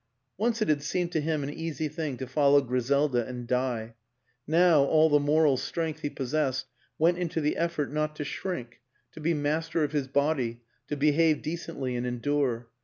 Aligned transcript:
Once 0.35 0.63
it 0.63 0.67
had 0.67 0.81
seemed 0.81 1.11
to 1.11 1.21
him 1.21 1.43
an 1.43 1.53
easy 1.53 1.87
thing 1.87 2.17
to 2.17 2.25
follow 2.25 2.59
Gri 2.59 2.79
selda 2.81 3.23
and 3.27 3.45
die; 3.45 3.93
now 4.47 4.83
all 4.83 5.09
the 5.09 5.19
moral 5.19 5.57
strength 5.57 5.99
he 5.99 6.09
pos 6.09 6.33
sessed 6.33 6.65
went 6.97 7.19
into 7.19 7.39
the 7.39 7.55
effort 7.55 7.93
not 7.93 8.15
to 8.15 8.23
shrink, 8.23 8.81
to 9.11 9.19
be 9.19 9.35
master 9.35 9.83
of 9.83 9.91
his 9.91 10.07
body, 10.07 10.61
to 10.87 10.97
behave 10.97 11.43
decently 11.43 11.95
and 11.95 12.07
en 12.07 12.17
dure. 12.17 12.67